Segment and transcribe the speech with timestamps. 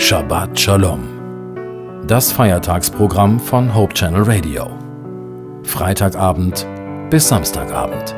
[0.00, 2.06] Shabbat Shalom.
[2.06, 4.70] Das Feiertagsprogramm von Hope Channel Radio.
[5.62, 6.66] Freitagabend
[7.10, 8.14] bis Samstagabend.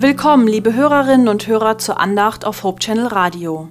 [0.00, 3.68] Willkommen, liebe Hörerinnen und Hörer zur Andacht auf Hope Channel Radio.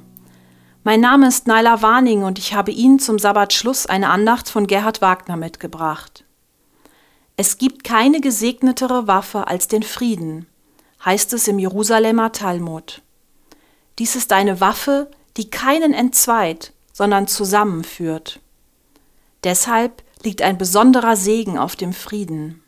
[0.83, 5.01] Mein Name ist Naila Warning und ich habe Ihnen zum Sabbatschluss eine Andacht von Gerhard
[5.01, 6.26] Wagner mitgebracht.
[7.39, 10.47] Es gibt keine gesegnetere Waffe als den Frieden,
[11.05, 13.03] heißt es im Jerusalemer Talmud.
[13.99, 18.39] Dies ist eine Waffe, die keinen entzweit, sondern zusammenführt.
[19.43, 22.63] Deshalb liegt ein besonderer Segen auf dem Frieden.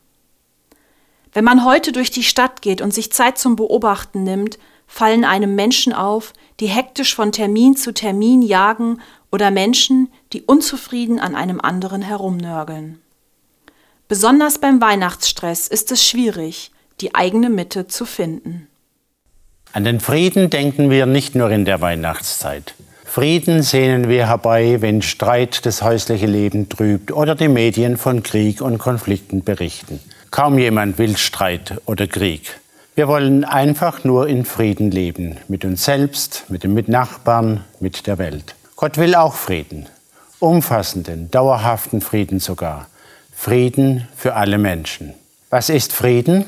[1.33, 5.55] Wenn man heute durch die Stadt geht und sich Zeit zum Beobachten nimmt, fallen einem
[5.55, 9.01] Menschen auf, die hektisch von Termin zu Termin jagen
[9.31, 13.01] oder Menschen, die unzufrieden an einem anderen herumnörgeln.
[14.09, 18.67] Besonders beim Weihnachtsstress ist es schwierig, die eigene Mitte zu finden.
[19.71, 22.73] An den Frieden denken wir nicht nur in der Weihnachtszeit.
[23.05, 28.61] Frieden sehnen wir herbei, wenn Streit das häusliche Leben trübt oder die Medien von Krieg
[28.61, 29.99] und Konflikten berichten.
[30.31, 32.59] Kaum jemand will Streit oder Krieg.
[32.95, 38.17] Wir wollen einfach nur in Frieden leben, mit uns selbst, mit den Mitnachbarn, mit der
[38.17, 38.55] Welt.
[38.75, 39.85] Gott will auch Frieden,
[40.39, 42.87] umfassenden, dauerhaften Frieden sogar.
[43.39, 45.13] Frieden für alle Menschen.
[45.49, 46.43] Was ist Frieden?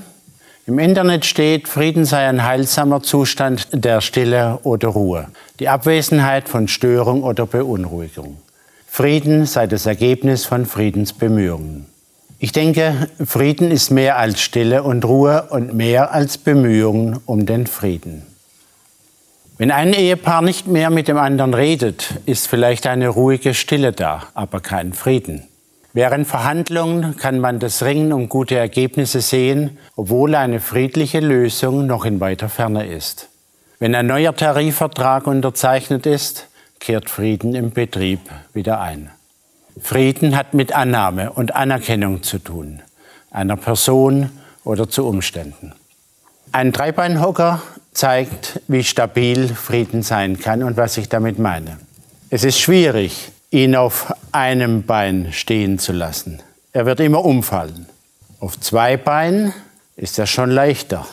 [0.67, 5.29] Im Internet steht, Frieden sei ein heilsamer Zustand der Stille oder Ruhe,
[5.61, 8.39] die Abwesenheit von Störung oder Beunruhigung.
[8.87, 11.85] Frieden sei das Ergebnis von Friedensbemühungen.
[12.39, 17.67] Ich denke, Frieden ist mehr als Stille und Ruhe und mehr als Bemühungen um den
[17.67, 18.23] Frieden.
[19.57, 24.23] Wenn ein Ehepaar nicht mehr mit dem anderen redet, ist vielleicht eine ruhige Stille da,
[24.33, 25.47] aber kein Frieden.
[25.93, 32.05] Während Verhandlungen kann man das Ringen um gute Ergebnisse sehen, obwohl eine friedliche Lösung noch
[32.05, 33.27] in weiter Ferne ist.
[33.79, 36.47] Wenn ein neuer Tarifvertrag unterzeichnet ist,
[36.79, 38.19] kehrt Frieden im Betrieb
[38.53, 39.11] wieder ein.
[39.81, 42.81] Frieden hat mit Annahme und Anerkennung zu tun,
[43.29, 44.29] einer Person
[44.63, 45.73] oder zu Umständen.
[46.53, 47.61] Ein Dreibeinhocker
[47.93, 51.77] zeigt, wie stabil Frieden sein kann und was ich damit meine.
[52.29, 56.41] Es ist schwierig, ihn auf einem Bein stehen zu lassen.
[56.73, 57.85] Er wird immer umfallen.
[58.39, 59.53] Auf zwei Beinen
[59.95, 61.05] ist er schon leichter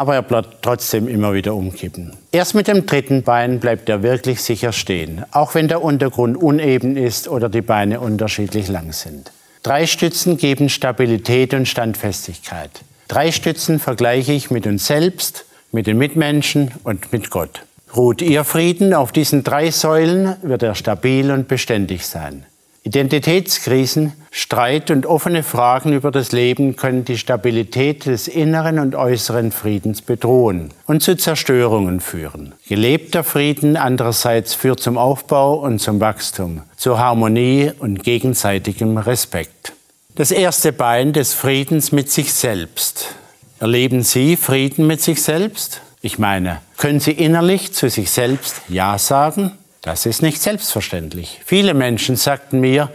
[0.00, 2.14] aber er bleibt trotzdem immer wieder umkippen.
[2.32, 6.96] Erst mit dem dritten Bein bleibt er wirklich sicher stehen, auch wenn der Untergrund uneben
[6.96, 9.30] ist oder die Beine unterschiedlich lang sind.
[9.62, 12.70] Drei Stützen geben Stabilität und Standfestigkeit.
[13.08, 17.66] Drei Stützen vergleiche ich mit uns selbst, mit den Mitmenschen und mit Gott.
[17.96, 22.44] Ruht Ihr Frieden auf diesen drei Säulen, wird er stabil und beständig sein.
[22.82, 29.52] Identitätskrisen, Streit und offene Fragen über das Leben können die Stabilität des inneren und äußeren
[29.52, 32.54] Friedens bedrohen und zu Zerstörungen führen.
[32.68, 39.74] Gelebter Frieden andererseits führt zum Aufbau und zum Wachstum, zur Harmonie und gegenseitigem Respekt.
[40.14, 43.14] Das erste Bein des Friedens mit sich selbst.
[43.58, 45.82] Erleben Sie Frieden mit sich selbst?
[46.00, 49.52] Ich meine, können Sie innerlich zu sich selbst Ja sagen?
[49.82, 51.38] Das ist nicht selbstverständlich.
[51.44, 52.88] Viele Menschen sagten mir,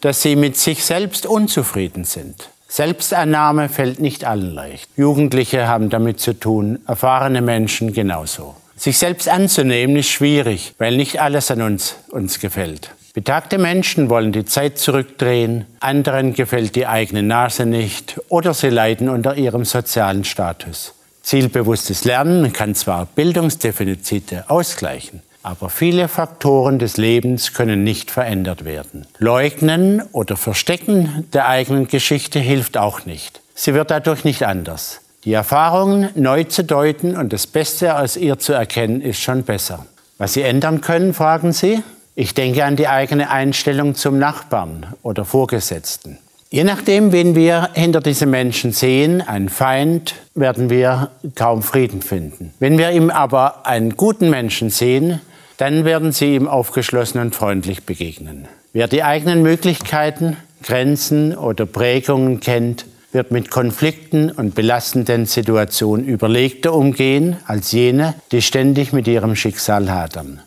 [0.00, 2.50] dass sie mit sich selbst unzufrieden sind.
[2.68, 4.88] Selbstannahme fällt nicht allen leicht.
[4.96, 8.56] Jugendliche haben damit zu tun, erfahrene Menschen genauso.
[8.76, 12.90] Sich selbst anzunehmen ist schwierig, weil nicht alles an uns uns gefällt.
[13.14, 19.08] Betagte Menschen wollen die Zeit zurückdrehen, anderen gefällt die eigene Nase nicht oder sie leiden
[19.08, 20.94] unter ihrem sozialen Status.
[21.30, 29.06] Zielbewusstes Lernen kann zwar Bildungsdefizite ausgleichen, aber viele Faktoren des Lebens können nicht verändert werden.
[29.18, 33.42] Leugnen oder Verstecken der eigenen Geschichte hilft auch nicht.
[33.54, 35.02] Sie wird dadurch nicht anders.
[35.22, 39.86] Die Erfahrungen neu zu deuten und das Beste aus ihr zu erkennen, ist schon besser.
[40.18, 41.84] Was Sie ändern können, fragen Sie?
[42.16, 46.18] Ich denke an die eigene Einstellung zum Nachbarn oder Vorgesetzten.
[46.52, 52.52] Je nachdem, wen wir hinter diesen Menschen sehen, einen Feind, werden wir kaum Frieden finden.
[52.58, 55.20] Wenn wir ihm aber einen guten Menschen sehen,
[55.58, 58.48] dann werden Sie ihm aufgeschlossen und freundlich begegnen.
[58.72, 66.74] Wer die eigenen Möglichkeiten, Grenzen oder Prägungen kennt, wird mit Konflikten und belastenden Situationen überlegter
[66.74, 70.40] umgehen als jene, die ständig mit ihrem Schicksal hadern.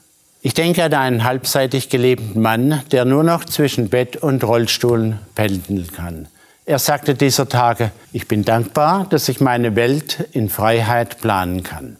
[0.45, 5.87] Ich denke an einen halbseitig gelebten Mann, der nur noch zwischen Bett und Rollstuhl pendeln
[5.87, 6.27] kann.
[6.65, 11.95] Er sagte dieser Tage, ich bin dankbar, dass ich meine Welt in Freiheit planen kann.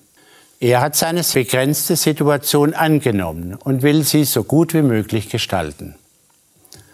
[0.60, 5.96] Er hat seine begrenzte Situation angenommen und will sie so gut wie möglich gestalten.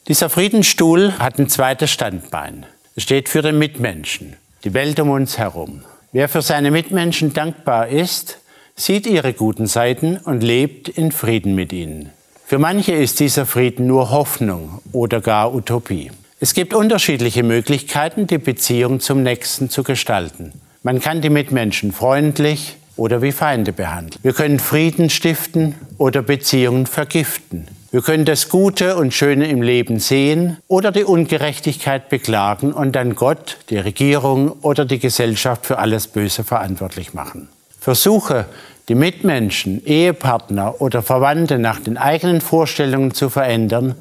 [0.08, 2.68] Dieser Friedensstuhl hat ein zweites Standbein.
[2.96, 4.36] Es steht für den Mitmenschen.
[4.64, 5.82] die Welt um uns herum.
[6.12, 8.38] Wer für seine Mitmenschen dankbar ist,
[8.80, 12.10] sieht ihre guten Seiten und lebt in Frieden mit ihnen.
[12.46, 16.12] Für manche ist dieser Frieden nur Hoffnung oder gar Utopie.
[16.40, 20.54] Es gibt unterschiedliche Möglichkeiten, die Beziehung zum Nächsten zu gestalten.
[20.82, 24.20] Man kann die Mitmenschen freundlich oder wie Feinde behandeln.
[24.24, 27.68] Wir können Frieden stiften oder Beziehungen vergiften.
[27.92, 33.16] Wir können das Gute und Schöne im Leben sehen oder die Ungerechtigkeit beklagen und dann
[33.16, 37.50] Gott, die Regierung oder die Gesellschaft für alles Böse verantwortlich machen.
[37.80, 38.46] Versuche,
[38.88, 43.96] die Mitmenschen, Ehepartner oder Verwandte nach den eigenen Vorstellungen zu verändern,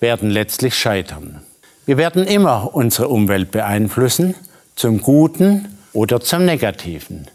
[0.00, 1.42] werden letztlich scheitern.
[1.86, 4.34] Wir werden immer unsere Umwelt beeinflussen,
[4.74, 7.28] zum Guten oder zum Negativen.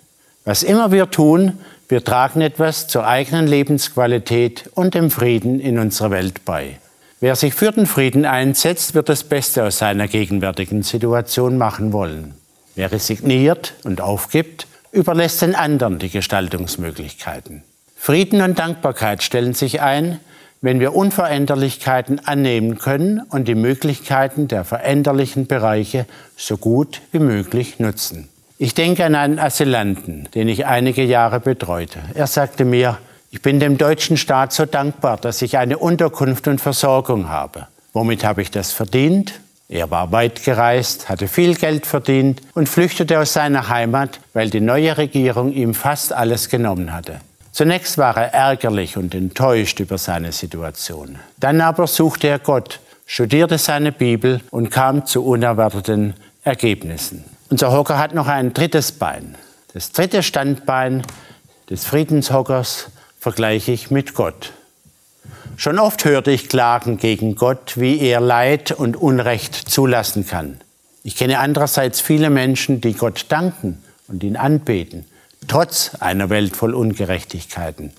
[0.44, 6.12] Was immer wir tun, wir tragen etwas zur eigenen Lebensqualität und dem Frieden in unserer
[6.12, 6.80] Welt bei.
[7.20, 12.36] Wer sich für den Frieden einsetzt, wird das Beste aus seiner gegenwärtigen Situation machen wollen.
[12.76, 17.64] Wer resigniert und aufgibt, überlässt den anderen die Gestaltungsmöglichkeiten.
[17.96, 20.20] Frieden und Dankbarkeit stellen sich ein,
[20.62, 26.06] wenn wir Unveränderlichkeiten annehmen können und die Möglichkeiten der veränderlichen Bereiche
[26.36, 28.30] so gut wie möglich nutzen.
[28.58, 32.00] Ich denke an einen Asylanten, den ich einige Jahre betreute.
[32.16, 32.98] Er sagte mir,
[33.30, 37.68] ich bin dem deutschen Staat so dankbar, dass ich eine Unterkunft und Versorgung habe.
[37.94, 39.40] Womit habe ich das verdient?
[39.70, 44.62] Er war weit gereist, hatte viel Geld verdient und flüchtete aus seiner Heimat, weil die
[44.62, 47.20] neue Regierung ihm fast alles genommen hatte.
[47.52, 51.18] Zunächst war er ärgerlich und enttäuscht über seine Situation.
[51.40, 56.14] Dann aber suchte er Gott, studierte seine Bibel und kam zu unerwarteten
[56.44, 57.26] Ergebnissen.
[57.50, 59.36] Unser Hocker hat noch ein drittes Bein.
[59.74, 61.04] Das dritte Standbein
[61.70, 62.90] des Friedenshockers
[63.20, 64.54] vergleiche ich mit Gott.
[65.60, 70.62] Schon oft hörte ich Klagen gegen Gott, wie er Leid und Unrecht zulassen kann.
[71.04, 75.06] Ich kenne andererseits viele Menschen, die Gott danken und ihn anbeten,
[75.48, 77.92] trotz einer Welt voll Ungerechtigkeiten.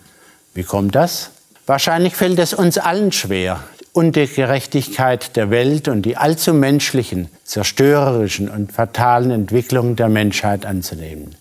[0.54, 1.32] Wie kommt das?
[1.66, 8.70] Wahrscheinlich fällt es uns allen schwer, Ungerechtigkeit der Welt und die allzu menschlichen, zerstörerischen und
[8.70, 11.34] fatalen Entwicklungen der Menschheit anzunehmen.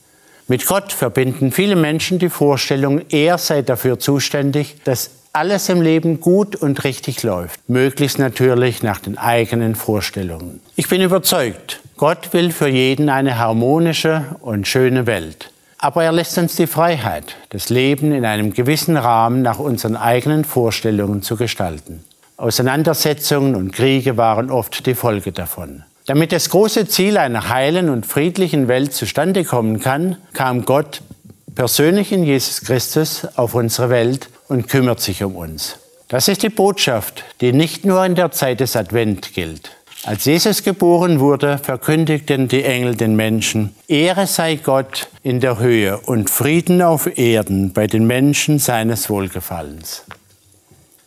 [0.47, 6.19] Mit Gott verbinden viele Menschen die Vorstellung, er sei dafür zuständig, dass alles im Leben
[6.19, 10.61] gut und richtig läuft, möglichst natürlich nach den eigenen Vorstellungen.
[10.75, 15.51] Ich bin überzeugt, Gott will für jeden eine harmonische und schöne Welt.
[15.77, 20.43] Aber er lässt uns die Freiheit, das Leben in einem gewissen Rahmen nach unseren eigenen
[20.43, 22.03] Vorstellungen zu gestalten.
[22.37, 25.83] Auseinandersetzungen und Kriege waren oft die Folge davon.
[26.07, 31.01] Damit das große Ziel einer heilen und friedlichen Welt zustande kommen kann, kam Gott
[31.53, 35.77] persönlich in Jesus Christus auf unsere Welt und kümmert sich um uns.
[36.07, 39.71] Das ist die Botschaft, die nicht nur in der Zeit des Advent gilt.
[40.03, 45.97] Als Jesus geboren wurde, verkündigten die Engel den Menschen, Ehre sei Gott in der Höhe
[45.97, 50.03] und Frieden auf Erden bei den Menschen seines Wohlgefallens.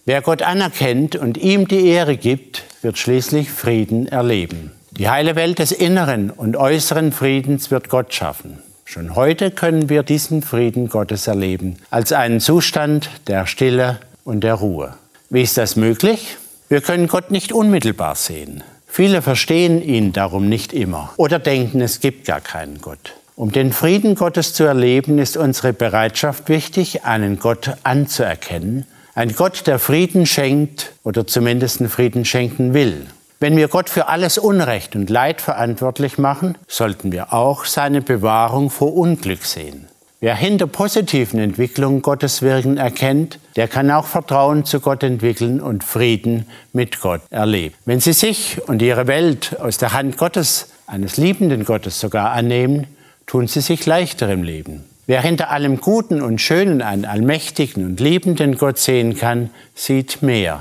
[0.04, 4.72] Wer Gott anerkennt und ihm die Ehre gibt, wird schließlich Frieden erleben.
[4.90, 8.58] Die heile Welt des inneren und äußeren Friedens wird Gott schaffen.
[8.92, 14.54] Schon heute können wir diesen Frieden Gottes erleben, als einen Zustand der Stille und der
[14.54, 14.94] Ruhe.
[15.28, 16.38] Wie ist das möglich?
[16.68, 18.64] Wir können Gott nicht unmittelbar sehen.
[18.88, 23.14] Viele verstehen ihn darum nicht immer oder denken, es gibt gar keinen Gott.
[23.36, 29.68] Um den Frieden Gottes zu erleben, ist unsere Bereitschaft wichtig, einen Gott anzuerkennen, ein Gott,
[29.68, 33.06] der Frieden schenkt oder zumindest Frieden schenken will.
[33.42, 38.68] Wenn wir Gott für alles Unrecht und Leid verantwortlich machen, sollten wir auch seine Bewahrung
[38.68, 39.88] vor Unglück sehen.
[40.20, 45.84] Wer hinter positiven Entwicklungen Gottes Wirken erkennt, der kann auch Vertrauen zu Gott entwickeln und
[45.84, 47.74] Frieden mit Gott erleben.
[47.86, 52.88] Wenn Sie sich und Ihre Welt aus der Hand Gottes, eines liebenden Gottes sogar annehmen,
[53.26, 54.84] tun Sie sich leichter im Leben.
[55.06, 60.60] Wer hinter allem Guten und Schönen einen allmächtigen und liebenden Gott sehen kann, sieht mehr.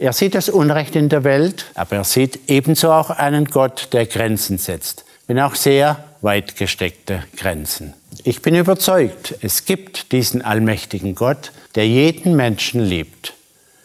[0.00, 4.06] Er sieht das Unrecht in der Welt, aber er sieht ebenso auch einen Gott, der
[4.06, 7.92] Grenzen setzt, wenn auch sehr weit gesteckte Grenzen.
[8.24, 13.34] Ich bin überzeugt, es gibt diesen allmächtigen Gott, der jeden Menschen liebt.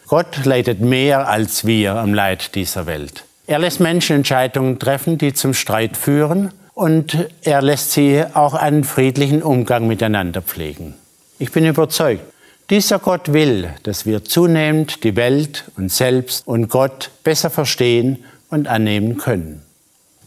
[0.06, 3.24] Gott leidet mehr als wir am Leid dieser Welt.
[3.46, 8.84] Er lässt Menschen Entscheidungen treffen, die zum Streit führen, und er lässt sie auch einen
[8.84, 10.94] friedlichen Umgang miteinander pflegen.
[11.38, 12.22] Ich bin überzeugt,
[12.70, 18.66] dieser Gott will, dass wir zunehmend die Welt, und selbst und Gott besser verstehen und
[18.66, 19.62] annehmen können.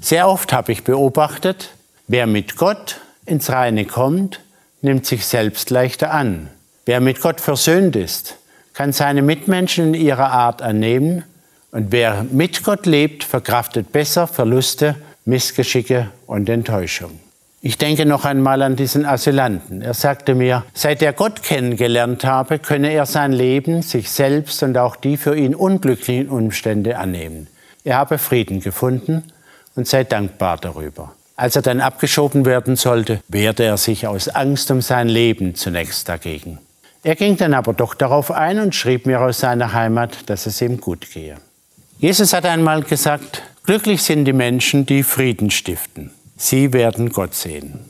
[0.01, 1.72] Sehr oft habe ich beobachtet,
[2.08, 4.39] wer mit Gott ins Reine kommt,
[4.81, 6.50] nimmt sich selbst leichter an.
[6.86, 8.38] Wer mit Gott versöhnt ist,
[8.74, 11.24] kann seine Mitmenschen in ihrer Art annehmen
[11.72, 17.19] und wer mit Gott lebt, verkraftet besser Verluste, Missgeschicke und Enttäuschung.
[17.62, 19.82] Ich denke noch einmal an diesen Asylanten.
[19.82, 24.78] Er sagte mir, seit er Gott kennengelernt habe, könne er sein Leben, sich selbst und
[24.78, 27.48] auch die für ihn unglücklichen Umstände annehmen.
[27.84, 29.24] Er habe Frieden gefunden
[29.75, 31.16] und sei dankbar darüber.
[31.36, 36.08] Als er dann abgeschoben werden sollte, wehrte er sich aus Angst um sein Leben zunächst
[36.08, 36.60] dagegen.
[37.04, 40.62] Er ging dann aber doch darauf ein und schrieb mir aus seiner Heimat, dass es
[40.62, 41.36] ihm gut gehe.
[41.98, 46.12] Jesus hat einmal gesagt, glücklich sind die Menschen, die Frieden stiften.
[46.41, 47.81] Sie werden Gott sehen.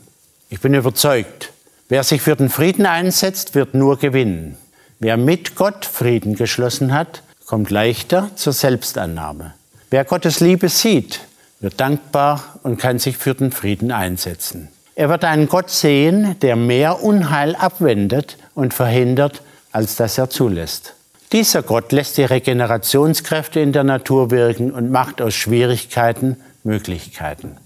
[0.48, 1.52] Ich bin überzeugt,
[1.88, 4.58] wer sich für den Frieden einsetzt, wird nur gewinnen.
[4.98, 9.54] Wer mit Gott Frieden geschlossen hat, kommt leichter zur Selbstannahme.
[9.90, 11.20] Wer Gottes Liebe sieht,
[11.60, 14.68] wird dankbar und kann sich für den Frieden einsetzen.
[14.96, 20.94] Er wird einen Gott sehen, der mehr Unheil abwendet und verhindert, als dass er zulässt.
[21.30, 27.56] Dieser Gott lässt die Regenerationskräfte in der Natur wirken und macht aus Schwierigkeiten Möglichkeiten.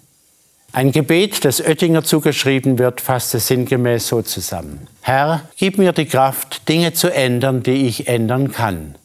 [0.75, 4.88] Ein Gebet, das Oettinger zugeschrieben wird, fasst es sinngemäß so zusammen.
[5.02, 8.97] Herr, gib mir die Kraft, Dinge zu ändern, die ich ändern kann.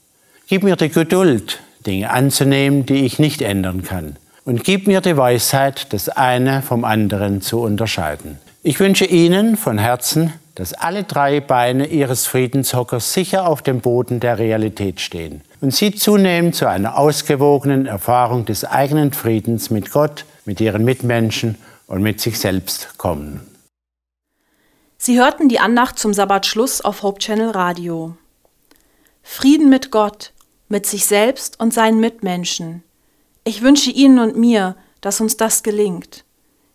[0.48, 4.16] Gib mir die Geduld, Dinge anzunehmen, die ich nicht ändern kann.
[4.46, 8.40] Und gib mir die Weisheit, das eine vom anderen zu unterscheiden.
[8.64, 14.20] Ich wünsche Ihnen von Herzen, dass alle drei Beine Ihres Friedenshockers sicher auf dem Boden
[14.20, 20.26] der Realität stehen und Sie zunehmend zu einer ausgewogenen Erfahrung des eigenen Friedens mit Gott,
[20.50, 23.42] mit ihren Mitmenschen und mit sich selbst kommen.
[24.98, 28.18] Sie hörten die Andacht zum Sabbatschluss auf Hope Channel Radio.
[29.22, 30.34] Frieden mit Gott,
[30.68, 32.84] mit sich selbst und seinen Mitmenschen.
[33.44, 36.26] Ich wünsche Ihnen und mir, dass uns das gelingt.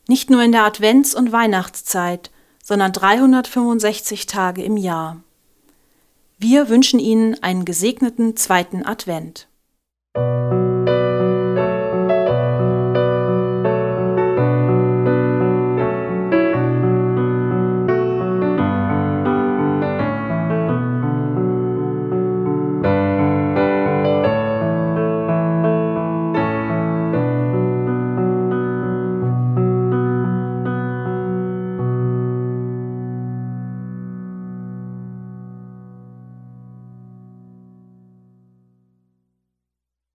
[0.07, 2.31] Nicht nur in der Advents- und Weihnachtszeit,
[2.63, 5.21] sondern 365 Tage im Jahr.
[6.39, 9.49] Wir wünschen Ihnen einen gesegneten zweiten Advent.